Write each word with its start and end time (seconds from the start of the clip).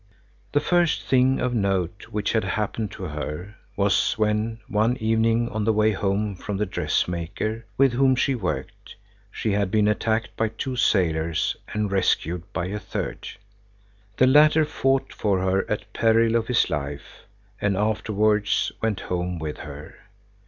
The 0.53 0.59
first 0.59 1.03
thing 1.05 1.39
of 1.39 1.53
note 1.53 2.07
which 2.09 2.31
had 2.33 2.43
happened 2.43 2.89
to 2.93 3.03
her 3.03 3.53
was 3.75 4.13
when, 4.17 4.59
one 4.67 4.97
evening 4.97 5.47
on 5.49 5.63
the 5.63 5.71
way 5.71 5.91
home 5.91 6.35
from 6.35 6.57
the 6.57 6.65
dressmaker 6.65 7.65
with 7.77 7.93
whom 7.93 8.15
she 8.15 8.33
worked, 8.33 8.95
she 9.29 9.51
had 9.51 9.69
been 9.69 9.87
attacked 9.87 10.35
by 10.35 10.47
two 10.49 10.75
sailors 10.75 11.55
and 11.71 11.91
rescued 11.91 12.51
by 12.51 12.65
a 12.65 12.79
third. 12.79 13.27
The 14.17 14.25
latter 14.25 14.65
fought 14.65 15.13
for 15.13 15.39
her 15.41 15.69
at 15.69 15.93
peril 15.93 16.35
of 16.35 16.47
his 16.47 16.67
life 16.71 17.27
and 17.61 17.77
afterwards 17.77 18.71
went 18.81 19.01
home 19.01 19.37
with 19.37 19.57
her. 19.59 19.93